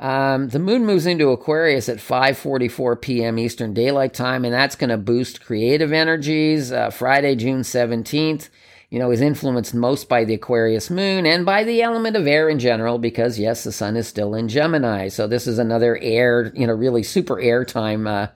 Um, 0.00 0.48
the 0.48 0.58
moon 0.58 0.86
moves 0.86 1.04
into 1.04 1.28
Aquarius 1.28 1.90
at 1.90 1.98
5:44 1.98 3.00
p.m. 3.02 3.38
Eastern 3.38 3.74
Daylight 3.74 4.14
Time, 4.14 4.46
and 4.46 4.54
that's 4.54 4.74
going 4.74 4.88
to 4.88 4.96
boost 4.96 5.44
creative 5.44 5.92
energies. 5.92 6.72
Uh, 6.72 6.88
Friday, 6.88 7.36
June 7.36 7.60
17th, 7.60 8.48
you 8.88 8.98
know, 8.98 9.10
is 9.10 9.20
influenced 9.20 9.74
most 9.74 10.08
by 10.08 10.24
the 10.24 10.32
Aquarius 10.32 10.88
moon 10.88 11.26
and 11.26 11.44
by 11.44 11.64
the 11.64 11.82
element 11.82 12.16
of 12.16 12.26
air 12.26 12.48
in 12.48 12.58
general, 12.58 12.98
because 12.98 13.38
yes, 13.38 13.62
the 13.62 13.72
sun 13.72 13.94
is 13.94 14.08
still 14.08 14.34
in 14.34 14.48
Gemini. 14.48 15.08
So 15.08 15.26
this 15.26 15.46
is 15.46 15.58
another 15.58 15.98
air, 16.00 16.50
you 16.56 16.66
know, 16.66 16.72
really 16.72 17.02
super 17.02 17.38
air 17.38 17.66
time 17.66 18.06
uh, 18.06 18.28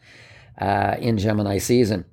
uh, 0.61 0.97
in 0.99 1.17
Gemini 1.17 1.57
season. 1.57 2.05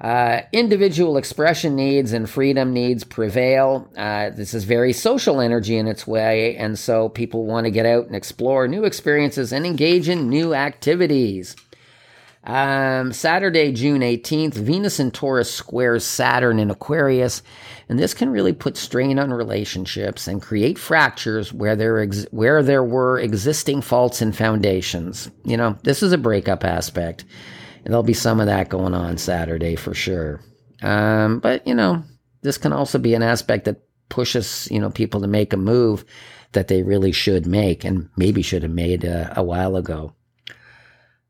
Uh, 0.00 0.42
individual 0.52 1.16
expression 1.16 1.74
needs 1.74 2.12
and 2.12 2.30
freedom 2.30 2.72
needs 2.72 3.02
prevail. 3.02 3.90
Uh, 3.96 4.30
this 4.30 4.54
is 4.54 4.62
very 4.62 4.92
social 4.92 5.40
energy 5.40 5.76
in 5.76 5.88
its 5.88 6.06
way, 6.06 6.56
and 6.56 6.78
so 6.78 7.08
people 7.08 7.46
want 7.46 7.64
to 7.64 7.70
get 7.70 7.84
out 7.84 8.06
and 8.06 8.14
explore 8.14 8.68
new 8.68 8.84
experiences 8.84 9.52
and 9.52 9.66
engage 9.66 10.08
in 10.08 10.28
new 10.28 10.54
activities. 10.54 11.56
Um, 12.44 13.12
Saturday, 13.12 13.72
June 13.72 14.00
18th, 14.00 14.54
Venus 14.54 15.00
in 15.00 15.10
Taurus 15.10 15.52
squares 15.52 16.04
Saturn 16.04 16.60
in 16.60 16.70
Aquarius, 16.70 17.42
and 17.88 17.98
this 17.98 18.14
can 18.14 18.30
really 18.30 18.52
put 18.52 18.76
strain 18.76 19.18
on 19.18 19.32
relationships 19.32 20.28
and 20.28 20.40
create 20.40 20.78
fractures 20.78 21.52
where 21.52 21.74
there 21.74 21.98
ex- 21.98 22.26
where 22.30 22.62
there 22.62 22.84
were 22.84 23.18
existing 23.18 23.82
faults 23.82 24.22
and 24.22 24.34
foundations. 24.34 25.28
You 25.44 25.56
know, 25.56 25.76
this 25.82 26.02
is 26.02 26.12
a 26.12 26.18
breakup 26.18 26.64
aspect. 26.64 27.24
There'll 27.88 28.02
be 28.02 28.12
some 28.12 28.38
of 28.38 28.46
that 28.46 28.68
going 28.68 28.94
on 28.94 29.16
Saturday 29.16 29.74
for 29.74 29.94
sure. 29.94 30.40
Um, 30.82 31.40
but, 31.40 31.66
you 31.66 31.74
know, 31.74 32.04
this 32.42 32.58
can 32.58 32.72
also 32.72 32.98
be 32.98 33.14
an 33.14 33.22
aspect 33.22 33.64
that 33.64 33.82
pushes, 34.10 34.68
you 34.70 34.78
know, 34.78 34.90
people 34.90 35.22
to 35.22 35.26
make 35.26 35.54
a 35.54 35.56
move 35.56 36.04
that 36.52 36.68
they 36.68 36.82
really 36.82 37.12
should 37.12 37.46
make 37.46 37.84
and 37.84 38.10
maybe 38.14 38.42
should 38.42 38.62
have 38.62 38.72
made 38.72 39.04
a, 39.04 39.32
a 39.36 39.42
while 39.42 39.74
ago. 39.74 40.12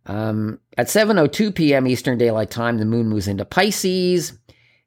Um, 0.06 0.58
at 0.76 0.88
7:02 0.88 1.54
p.m. 1.54 1.86
Eastern 1.86 2.18
Daylight 2.18 2.50
Time, 2.50 2.78
the 2.78 2.84
moon 2.84 3.08
moves 3.08 3.28
into 3.28 3.44
Pisces, 3.44 4.38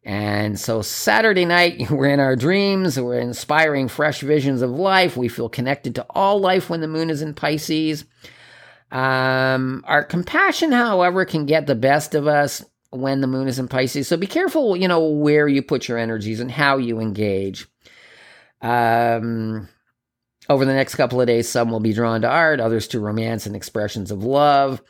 and 0.04 0.60
so 0.60 0.82
Saturday 0.82 1.46
night 1.46 1.90
we're 1.92 2.10
in 2.10 2.20
our 2.20 2.36
dreams. 2.36 3.00
We're 3.00 3.20
inspiring 3.20 3.88
fresh 3.88 4.22
visions 4.22 4.62
of 4.62 4.72
life. 4.72 5.16
We 5.16 5.28
feel 5.30 5.48
connected 5.48 5.96
to 5.96 6.06
all 6.10 6.40
life 6.40 6.70
when 6.70 6.82
the 6.82 6.88
moon 6.88 7.10
is 7.10 7.22
in 7.22 7.34
Pisces. 7.34 8.04
Um, 8.92 9.84
our 9.88 10.04
compassion, 10.04 10.72
however, 10.72 11.26
can 11.26 11.46
get 11.46 11.66
the 11.66 11.76
best 11.76 12.14
of 12.14 12.28
us 12.28 12.64
when 12.90 13.22
the 13.22 13.28
moon 13.28 13.48
is 13.48 13.58
in 13.58 13.68
Pisces. 13.68 14.08
So 14.08 14.18
be 14.18 14.28
careful, 14.28 14.76
you 14.76 14.88
know, 14.88 15.04
where 15.06 15.48
you 15.48 15.62
put 15.62 15.88
your 15.88 15.98
energies 15.98 16.40
and 16.40 16.52
how 16.52 16.78
you 16.78 17.00
engage. 17.00 17.68
Um, 18.62 19.70
over 20.50 20.66
the 20.66 20.74
next 20.74 20.96
couple 20.96 21.22
of 21.22 21.28
days, 21.28 21.48
some 21.48 21.72
will 21.72 21.80
be 21.80 21.94
drawn 21.94 22.22
to 22.22 22.30
art, 22.30 22.60
others 22.60 22.88
to 22.90 23.00
romance 23.00 23.46
and 23.46 23.56
expressions 23.56 24.12
of 24.12 24.24
love. 24.24 24.82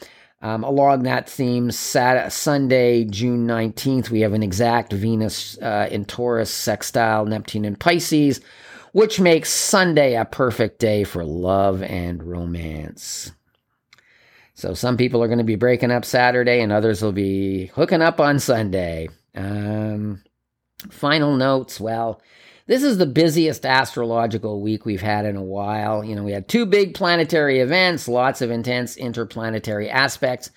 Um, 0.42 0.64
along 0.64 1.04
that 1.04 1.30
theme, 1.30 1.70
Saturday, 1.70 2.30
Sunday, 2.32 3.06
June 3.06 3.46
19th, 3.46 4.10
we 4.10 4.22
have 4.22 4.34
an 4.34 4.42
exact 4.42 4.92
Venus 4.92 5.60
uh, 5.60 5.88
in 5.92 6.06
Taurus, 6.06 6.50
sextile 6.50 7.26
Neptune 7.26 7.64
in 7.64 7.76
Pisces, 7.76 8.42
which 8.92 9.20
makes 9.20 9.52
Sunday 9.52 10.16
a 10.16 10.26
perfect 10.26 10.80
day 10.80 11.04
for 11.04 11.24
love 11.24 11.84
and 11.84 12.24
romance. 12.24 13.32
So 14.62 14.76
some 14.76 14.95
people 14.95 15.24
are 15.24 15.28
going 15.28 15.39
to 15.39 15.43
be 15.43 15.56
breaking 15.56 15.89
up 15.89 16.06
Saturday 16.06 16.62
and 16.62 16.71
others 16.71 17.02
will 17.02 17.12
be 17.12 17.65
hooking 17.74 18.04
up 18.04 18.19
on 18.19 18.38
Sunday. 18.38 19.10
Um, 19.34 20.21
final 20.91 21.36
notes. 21.36 21.80
Well, 21.80 22.21
this 22.67 22.84
is 22.84 23.00
the 23.00 23.08
busiest 23.08 23.65
astrological 23.65 24.62
week 24.62 24.86
we've 24.86 25.02
had 25.02 25.26
in 25.26 25.36
a 25.36 25.41
while. 25.41 26.04
You 26.04 26.15
know, 26.15 26.21
we 26.21 26.32
had 26.32 26.47
two 26.47 26.67
big 26.67 26.93
planetary 26.93 27.60
events, 27.60 28.08
lots 28.08 28.43
of 28.43 28.52
intense 28.52 28.97
interplanetary 28.97 29.89
aspects. 29.89 30.52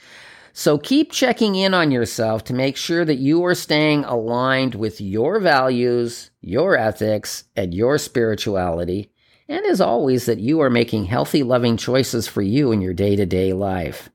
So 0.52 0.76
keep 0.76 1.10
checking 1.10 1.54
in 1.54 1.72
on 1.72 1.90
yourself 1.90 2.44
to 2.44 2.52
make 2.52 2.76
sure 2.76 3.06
that 3.06 3.16
you 3.16 3.42
are 3.46 3.54
staying 3.54 4.04
aligned 4.04 4.74
with 4.74 5.00
your 5.00 5.40
values, 5.40 6.30
your 6.42 6.76
ethics, 6.76 7.44
and 7.56 7.72
your 7.72 7.96
spirituality 7.96 9.13
and 9.48 9.64
as 9.66 9.80
always, 9.80 10.26
that 10.26 10.38
you 10.38 10.60
are 10.60 10.70
making 10.70 11.04
healthy, 11.04 11.42
loving 11.42 11.76
choices 11.76 12.26
for 12.26 12.42
you 12.42 12.72
in 12.72 12.80
your 12.80 12.94
day 12.94 13.16
to 13.16 13.26
day 13.26 13.52
life. 13.52 14.10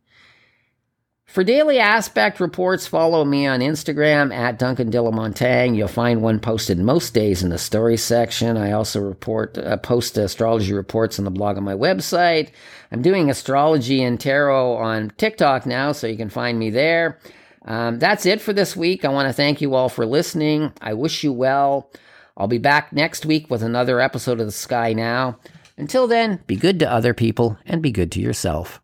For 1.29 1.43
daily 1.43 1.77
aspect 1.77 2.39
reports, 2.39 2.87
follow 2.87 3.23
me 3.23 3.45
on 3.45 3.59
Instagram 3.59 4.33
at 4.33 4.57
Duncan 4.57 4.89
de 4.89 4.99
la 4.99 5.11
Montagne. 5.11 5.75
You'll 5.75 5.87
find 5.87 6.23
one 6.23 6.39
posted 6.39 6.79
most 6.79 7.13
days 7.13 7.43
in 7.43 7.49
the 7.49 7.59
story 7.59 7.97
section. 7.97 8.57
I 8.57 8.71
also 8.71 8.99
report 8.99 9.55
uh, 9.55 9.77
post 9.77 10.17
astrology 10.17 10.73
reports 10.73 11.19
on 11.19 11.25
the 11.25 11.31
blog 11.31 11.57
on 11.57 11.63
my 11.63 11.75
website. 11.75 12.49
I'm 12.91 13.03
doing 13.03 13.29
astrology 13.29 14.01
and 14.01 14.19
tarot 14.19 14.77
on 14.77 15.11
TikTok 15.17 15.67
now, 15.67 15.91
so 15.91 16.07
you 16.07 16.17
can 16.17 16.29
find 16.29 16.57
me 16.57 16.71
there. 16.71 17.19
Um, 17.63 17.99
that's 17.99 18.25
it 18.25 18.41
for 18.41 18.51
this 18.51 18.75
week. 18.75 19.05
I 19.05 19.09
want 19.09 19.29
to 19.29 19.33
thank 19.33 19.61
you 19.61 19.75
all 19.75 19.89
for 19.89 20.07
listening. 20.07 20.73
I 20.81 20.95
wish 20.95 21.23
you 21.23 21.31
well. 21.31 21.91
I'll 22.39 22.47
be 22.47 22.57
back 22.57 22.93
next 22.93 23.25
week 23.25 23.49
with 23.49 23.61
another 23.61 23.99
episode 23.99 24.39
of 24.39 24.45
The 24.45 24.51
Sky 24.53 24.93
Now. 24.93 25.37
Until 25.77 26.07
then, 26.07 26.39
be 26.47 26.55
good 26.55 26.79
to 26.79 26.91
other 26.91 27.13
people 27.13 27.57
and 27.65 27.81
be 27.81 27.91
good 27.91 28.11
to 28.13 28.21
yourself. 28.21 28.81